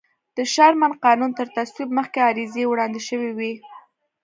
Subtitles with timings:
[0.37, 3.53] د شرمن قانون تر تصویب مخکې عریضې وړاندې شوې وې.